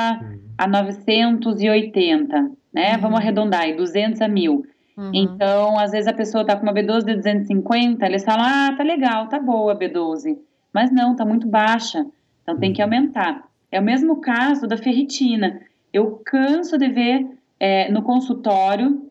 [0.56, 2.94] a 980, né?
[2.94, 3.00] Uhum.
[3.00, 4.64] Vamos arredondar aí, 200 a 1000.
[4.96, 5.10] Uhum.
[5.14, 8.82] Então, às vezes a pessoa tá com uma B12 de 250, eles falam, ah, tá
[8.82, 10.36] legal, tá boa a B12.
[10.72, 12.06] Mas não, tá muito baixa.
[12.42, 13.42] Então tem que aumentar.
[13.70, 15.60] É o mesmo caso da ferritina.
[15.92, 17.26] Eu canso de ver
[17.58, 19.10] é, no consultório,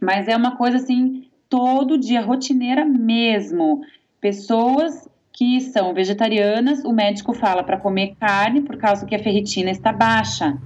[0.00, 3.82] mas é uma coisa assim, todo dia, rotineira mesmo.
[4.20, 9.70] Pessoas que são vegetarianas, o médico fala para comer carne por causa que a ferritina
[9.70, 10.58] está baixa.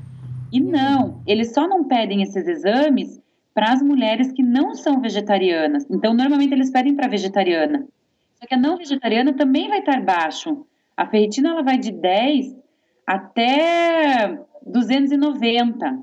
[0.50, 3.20] E não, eles só não pedem esses exames
[3.54, 5.86] para as mulheres que não são vegetarianas.
[5.90, 7.86] Então, normalmente eles pedem para vegetariana.
[8.34, 10.66] Só que a não vegetariana também vai estar baixo.
[10.96, 12.61] A ferritina ela vai de 10
[13.06, 16.02] até 290.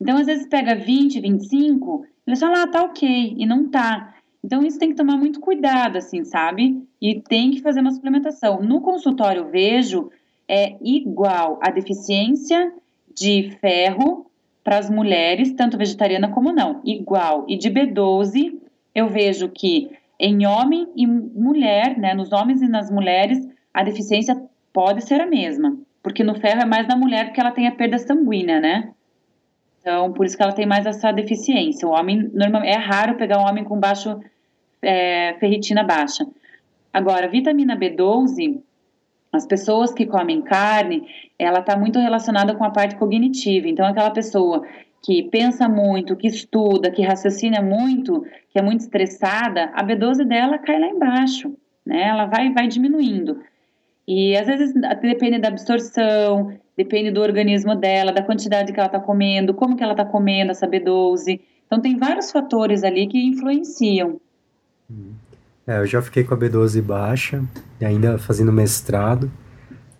[0.00, 4.14] Então, às vezes pega 20, 25, eles falam, ah, tá ok, e não tá.
[4.44, 6.82] Então, isso tem que tomar muito cuidado, assim, sabe?
[7.00, 8.60] E tem que fazer uma suplementação.
[8.62, 10.10] No consultório, vejo,
[10.48, 12.72] é igual a deficiência
[13.14, 14.26] de ferro
[14.64, 17.44] para as mulheres, tanto vegetariana como não, igual.
[17.48, 18.58] E de B12,
[18.94, 24.40] eu vejo que em homem e mulher, né, nos homens e nas mulheres, a deficiência
[24.72, 25.76] pode ser a mesma.
[26.02, 28.92] Porque no ferro é mais na mulher porque ela tem a perda sanguínea, né?
[29.80, 31.86] Então, por isso que ela tem mais essa deficiência.
[31.86, 34.20] O homem, normalmente, é raro pegar um homem com baixo
[34.80, 36.24] é, ferritina baixa.
[36.92, 38.60] Agora, vitamina B12,
[39.32, 41.06] as pessoas que comem carne,
[41.38, 43.66] ela está muito relacionada com a parte cognitiva.
[43.68, 44.64] Então, aquela pessoa
[45.04, 50.58] que pensa muito, que estuda, que raciocina muito, que é muito estressada, a B12 dela
[50.58, 52.08] cai lá embaixo, né?
[52.08, 53.40] Ela vai, vai diminuindo.
[54.06, 58.98] E às vezes depende da absorção, depende do organismo dela, da quantidade que ela está
[58.98, 61.40] comendo, como que ela está comendo essa B12.
[61.66, 64.20] Então tem vários fatores ali que influenciam.
[65.66, 67.42] É, eu já fiquei com a B12 baixa,
[67.80, 69.30] e ainda fazendo mestrado,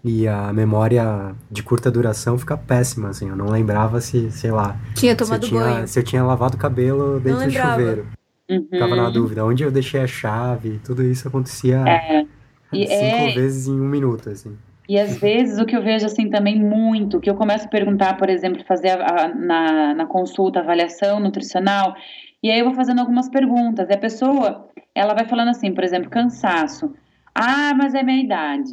[0.05, 4.77] e a memória de curta duração fica péssima, assim, eu não lembrava se, sei lá,
[4.97, 5.89] Tinha se eu tomado tinha, banho.
[5.89, 8.07] se eu tinha lavado o cabelo dentro do chuveiro.
[8.51, 8.67] Uhum.
[8.69, 12.27] Ficava na dúvida, onde eu deixei a chave, tudo isso acontecia É.
[12.73, 14.57] E cinco é- vezes em um minuto, assim.
[14.89, 18.17] E às vezes o que eu vejo assim também muito, que eu começo a perguntar,
[18.17, 21.95] por exemplo, fazer a- a- na, na consulta, avaliação nutricional,
[22.43, 25.85] e aí eu vou fazendo algumas perguntas, e a pessoa, ela vai falando assim, por
[25.85, 26.93] exemplo, cansaço.
[27.35, 28.73] Ah, mas é minha idade.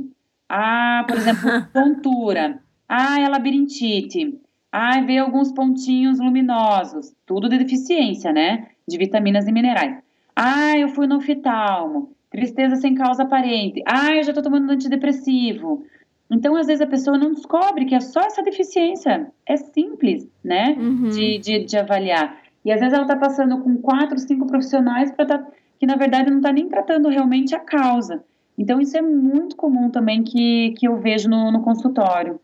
[0.50, 2.60] Ah, por exemplo, tontura.
[2.88, 4.36] Ah, é labirintite.
[4.72, 7.14] Ah, vê alguns pontinhos luminosos.
[7.26, 8.68] Tudo de deficiência, né?
[8.88, 9.98] De vitaminas e minerais.
[10.36, 12.12] Ah, eu fui no oftalmo.
[12.32, 13.82] Tristeza sem causa aparente.
[13.88, 15.86] Ah, eu já tô tomando antidepressivo.
[16.32, 19.32] Então, às vezes, a pessoa não descobre que é só essa deficiência.
[19.48, 20.76] É simples, né?
[20.78, 21.10] Uhum.
[21.10, 22.38] De, de, de avaliar.
[22.63, 25.48] E às vezes ela tá passando com quatro, cinco profissionais para tá,
[25.80, 28.24] que, na verdade, não tá nem tratando realmente a causa.
[28.58, 32.39] Então, isso é muito comum também que, que eu vejo no, no consultório.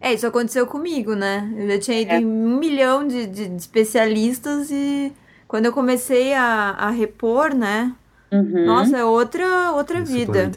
[0.00, 1.52] É, isso aconteceu comigo, né?
[1.56, 2.20] Eu já tinha ido É.
[2.20, 5.12] em um milhão de, de- de especialistas e
[5.48, 7.92] quando eu comecei a, a repor, né?
[8.36, 8.66] Uhum.
[8.66, 10.52] Nossa, é outra, outra vida.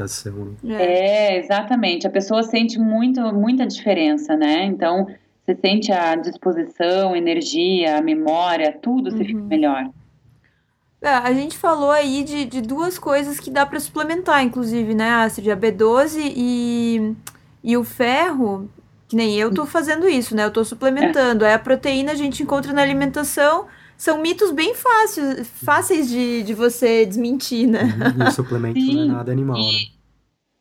[0.68, 0.84] É.
[0.84, 2.06] É, exatamente.
[2.06, 4.66] A pessoa sente muito, muita diferença, né?
[4.66, 5.08] Então,
[5.46, 9.90] você sente a disposição, a energia, a memória, tudo se fica melhor.
[11.02, 15.10] É, a gente falou aí de, de duas coisas que dá pra suplementar, inclusive, né,
[15.12, 15.50] Astrid?
[15.50, 17.16] A B12 e,
[17.64, 18.70] e o ferro,
[19.08, 20.44] que nem eu tô fazendo isso, né?
[20.44, 21.46] Eu tô suplementando.
[21.46, 23.66] Aí a proteína a gente encontra na alimentação.
[24.00, 27.82] São mitos bem fáceis, fáceis de, de você desmentir, né?
[28.18, 29.08] E o suplemento não é Sim.
[29.10, 29.80] nada animal, né?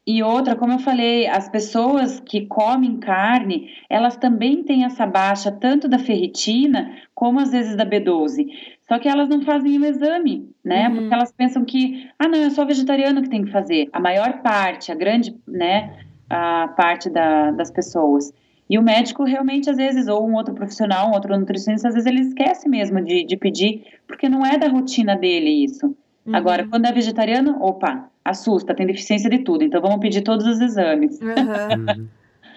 [0.05, 5.53] E outra, como eu falei, as pessoas que comem carne, elas também têm essa baixa
[5.53, 8.49] tanto da ferritina como às vezes da B12.
[8.89, 10.89] Só que elas não fazem o exame, né?
[10.89, 10.97] Uhum.
[10.97, 13.89] Porque elas pensam que, ah, não, é só vegetariano que tem que fazer.
[13.93, 15.97] A maior parte, a grande, né,
[16.29, 18.33] a parte da, das pessoas.
[18.69, 22.07] E o médico realmente, às vezes, ou um outro profissional, um outro nutricionista, às vezes
[22.07, 25.87] ele esquece mesmo de, de pedir, porque não é da rotina dele isso.
[26.27, 26.37] Uhum.
[26.37, 30.61] Agora, quando é vegetariano, opa, assusta, tem deficiência de tudo, então vamos pedir todos os
[30.61, 31.19] exames.
[31.21, 32.09] Uhum.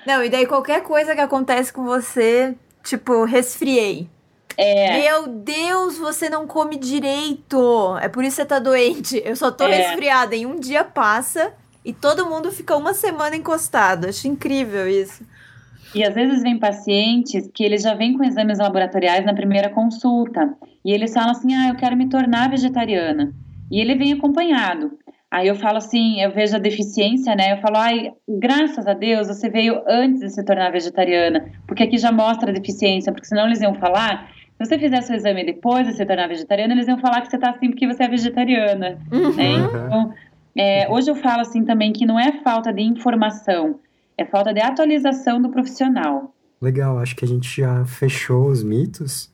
[0.06, 4.10] não, e daí qualquer coisa que acontece com você, tipo, resfriei.
[4.58, 5.00] É.
[5.00, 7.98] Meu Deus, você não come direito.
[8.02, 9.22] É por isso que você tá doente.
[9.24, 9.76] Eu só tô é.
[9.76, 10.36] resfriada.
[10.36, 14.08] Em um dia passa e todo mundo fica uma semana encostado.
[14.08, 15.24] Acho incrível isso.
[15.94, 20.54] E às vezes vem pacientes que eles já vêm com exames laboratoriais na primeira consulta.
[20.86, 23.34] E eles falam assim: ah, eu quero me tornar vegetariana.
[23.70, 24.92] E ele vem acompanhado.
[25.32, 27.54] Aí eu falo assim, eu vejo a deficiência, né?
[27.54, 31.98] Eu falo, ai, graças a Deus você veio antes de se tornar vegetariana, porque aqui
[31.98, 35.88] já mostra a deficiência, porque senão eles iam falar, se você fizer seu exame depois
[35.88, 39.00] de se tornar vegetariana, eles iam falar que você tá assim porque você é vegetariana.
[39.10, 39.34] Uhum.
[39.34, 39.54] Né?
[39.54, 40.14] Então,
[40.54, 43.80] é, hoje eu falo assim também que não é falta de informação,
[44.18, 46.34] é falta de atualização do profissional.
[46.62, 49.32] Legal, acho que a gente já fechou os mitos.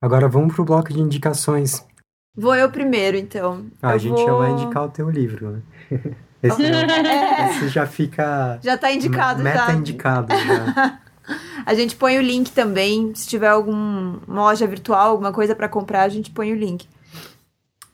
[0.00, 1.84] Agora vamos pro bloco de indicações.
[2.34, 3.66] Vou eu primeiro, então.
[3.82, 4.26] Ah, a gente vou...
[4.26, 5.62] já vai indicar o teu livro, né?
[6.42, 6.86] Esse, já,
[7.48, 8.58] esse já fica.
[8.62, 9.72] Já tá indicado, meta já.
[9.72, 10.98] indicado já.
[11.64, 13.14] a gente põe o link também.
[13.14, 16.86] Se tiver alguma loja virtual, alguma coisa para comprar, a gente põe o link.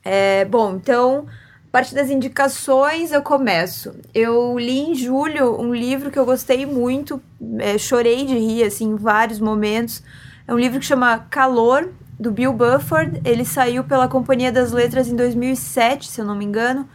[0.05, 1.27] É, bom, então
[1.72, 3.94] parte das indicações eu começo.
[4.14, 7.20] Eu li em julho um livro que eu gostei muito,
[7.58, 10.02] é, chorei de rir assim, em vários momentos.
[10.46, 11.88] É um livro que chama Calor,
[12.20, 13.22] do Bill Bufford.
[13.24, 16.87] Ele saiu pela Companhia das Letras em 2007, se eu não me engano.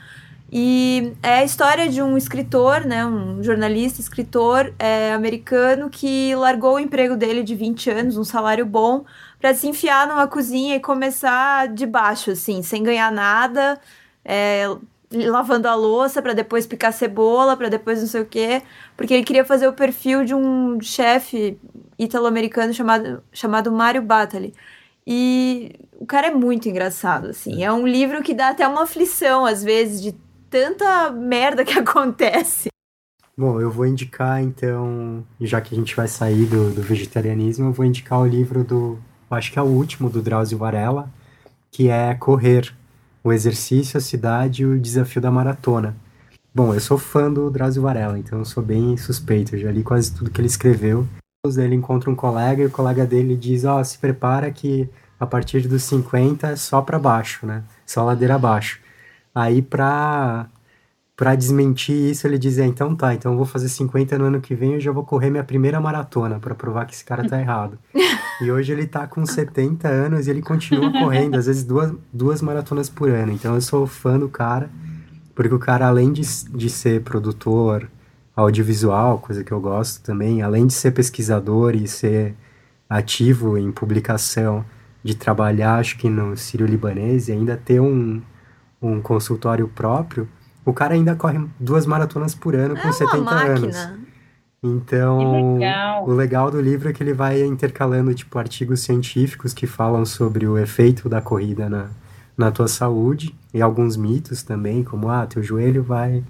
[0.49, 6.75] E é a história de um escritor, né, um jornalista, escritor é, americano que largou
[6.75, 9.03] o emprego dele de 20 anos, um salário bom,
[9.41, 13.77] para se enfiar numa cozinha e começar de baixo, assim, sem ganhar nada,
[14.27, 14.65] é,
[15.11, 18.61] lavando a louça para depois picar cebola, para depois não sei o quê,
[18.97, 21.57] porque ele queria fazer o perfil de um chefe
[21.97, 24.53] italo-americano chamado, chamado Mario Batali.
[25.05, 27.63] E o cara é muito engraçado, assim.
[27.63, 30.13] É um livro que dá até uma aflição, às vezes, de
[30.49, 32.67] tanta merda que acontece.
[33.37, 37.71] Bom, eu vou indicar, então, já que a gente vai sair do, do vegetarianismo, eu
[37.71, 38.99] vou indicar o livro do,
[39.31, 41.09] acho que é o último, do Drauzio Varela,
[41.71, 42.73] que é Correr,
[43.23, 45.95] o exercício, a cidade e o desafio da maratona.
[46.53, 49.83] Bom, eu sou fã do Drauzio Varela, então eu sou bem suspeito, eu já li
[49.83, 51.07] quase tudo que ele escreveu.
[51.45, 55.25] Ele encontra um colega e o colega dele diz: Ó, oh, se prepara que a
[55.25, 57.63] partir dos 50 é só para baixo, né?
[57.85, 58.79] Só ladeira abaixo.
[59.33, 60.47] Aí, pra,
[61.17, 64.39] pra desmentir isso, ele diz: é, então tá, então eu vou fazer 50 no ano
[64.39, 67.41] que vem e já vou correr minha primeira maratona para provar que esse cara tá
[67.41, 67.79] errado.
[68.39, 72.41] e hoje ele tá com 70 anos e ele continua correndo, às vezes duas, duas
[72.41, 73.31] maratonas por ano.
[73.31, 74.69] Então eu sou fã do cara,
[75.33, 77.89] porque o cara, além de, de ser produtor
[78.35, 82.35] audiovisual, coisa que eu gosto também, além de ser pesquisador e ser
[82.87, 84.63] ativo em publicação,
[85.03, 88.21] de trabalhar, acho que no Sírio-Libanês e ainda ter um
[88.81, 90.27] um consultório próprio,
[90.67, 93.53] o cara ainda corre duas maratonas por ano com é 70 máquina.
[93.53, 94.07] anos.
[94.61, 96.05] Então, legal.
[96.05, 100.45] o legal do livro é que ele vai intercalando tipo artigos científicos que falam sobre
[100.45, 101.87] o efeito da corrida na,
[102.35, 106.21] na tua saúde e alguns mitos também, como ah, teu joelho vai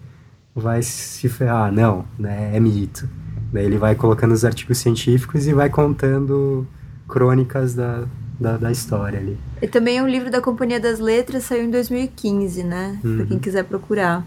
[0.54, 3.10] vai se ferrar, não, né, é mito.
[3.52, 6.68] Daí ele vai colocando os artigos científicos e vai contando
[7.08, 8.04] crônicas da,
[8.40, 9.38] da, da história ali.
[9.62, 13.00] E também é um livro da Companhia das Letras, saiu em 2015, né?
[13.04, 13.18] Uhum.
[13.18, 14.24] Pra quem quiser procurar.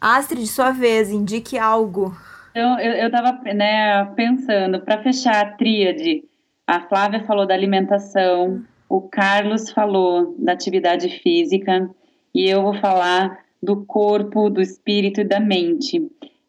[0.00, 2.16] Astrid, sua vez, indique algo.
[2.50, 6.24] Então, eu, eu tava né, pensando, para fechar a tríade,
[6.66, 11.88] a Flávia falou da alimentação, o Carlos falou da atividade física,
[12.34, 16.02] e eu vou falar do corpo, do espírito e da mente.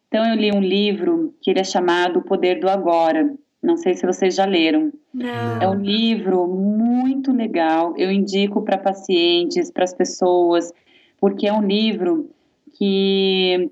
[0.08, 3.32] Então, eu li um livro que ele é chamado O Poder do Agora.
[3.64, 4.92] Não sei se vocês já leram.
[5.12, 5.62] Não.
[5.62, 7.94] É um livro muito legal.
[7.96, 10.70] Eu indico para pacientes, para as pessoas,
[11.18, 12.28] porque é um livro
[12.76, 13.70] que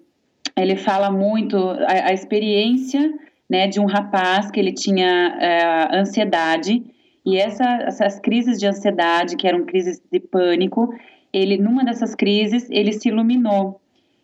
[0.56, 3.12] ele fala muito a, a experiência
[3.48, 6.82] né, de um rapaz que ele tinha é, ansiedade
[7.24, 10.92] e essa, essas crises de ansiedade, que eram crises de pânico,
[11.32, 13.78] ele numa dessas crises ele se iluminou.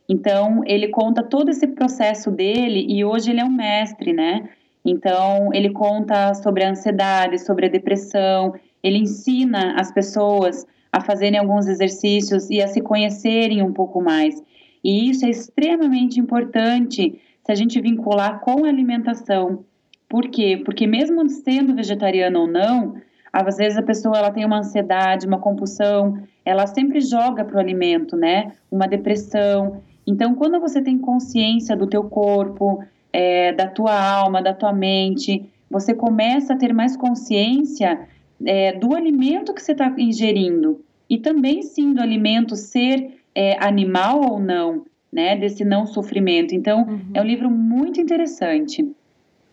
[0.08, 4.48] Então ele conta todo esse processo dele e hoje ele é um mestre, né?
[4.84, 11.38] Então, ele conta sobre a ansiedade, sobre a depressão, ele ensina as pessoas a fazerem
[11.38, 14.42] alguns exercícios e a se conhecerem um pouco mais.
[14.82, 19.64] E isso é extremamente importante se a gente vincular com a alimentação.
[20.08, 20.62] Por quê?
[20.64, 22.94] Porque mesmo sendo vegetariano ou não,
[23.32, 27.60] às vezes a pessoa ela tem uma ansiedade, uma compulsão, ela sempre joga para o
[27.60, 28.52] alimento, né?
[28.70, 29.82] Uma depressão.
[30.06, 32.82] Então, quando você tem consciência do teu corpo,
[33.12, 35.48] é, da tua alma, da tua mente.
[35.70, 38.08] Você começa a ter mais consciência
[38.44, 44.20] é, do alimento que você está ingerindo e também sim do alimento ser é, animal
[44.30, 45.36] ou não, né?
[45.36, 46.54] Desse não sofrimento.
[46.54, 47.10] Então uhum.
[47.14, 48.90] é um livro muito interessante.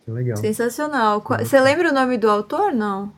[0.06, 0.36] Legal.
[0.36, 1.20] Sensacional.
[1.20, 3.12] Você lembra o nome do autor, não?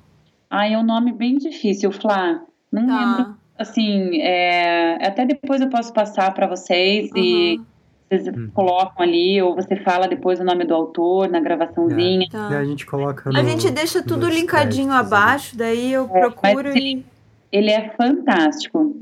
[0.48, 2.42] Ah, é um nome bem difícil, Flá.
[2.72, 3.16] Não tá.
[3.16, 3.36] lembro.
[3.58, 4.94] Assim, é...
[5.06, 7.18] até depois eu posso passar para vocês uhum.
[7.18, 7.60] e
[8.08, 8.50] vocês uhum.
[8.54, 12.26] colocam ali, ou você fala depois o nome do autor na gravaçãozinha.
[12.26, 12.30] É.
[12.30, 12.48] Tá.
[12.48, 17.04] A gente coloca no, A gente deixa tudo linkadinho abaixo, daí eu é, procuro e...
[17.52, 18.96] Ele é fantástico.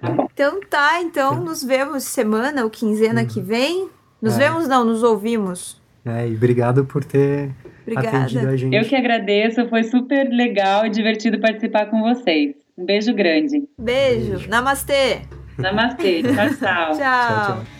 [0.00, 3.26] Tá então tá, então nos vemos semana ou quinzena uhum.
[3.26, 3.88] que vem.
[4.20, 4.38] Nos é.
[4.38, 5.80] vemos não, nos ouvimos.
[6.04, 7.50] É, e obrigado por ter
[7.82, 8.08] Obrigada.
[8.08, 8.74] atendido a gente.
[8.74, 12.54] Eu que agradeço, foi super legal e divertido participar com vocês.
[12.76, 13.68] Um beijo grande.
[13.78, 14.30] Beijo.
[14.30, 14.48] Beijo.
[14.48, 15.20] Namastê.
[15.58, 16.22] Namastê.
[16.22, 16.34] tchau.
[16.34, 16.96] tchau, tchau.
[16.96, 17.79] tchau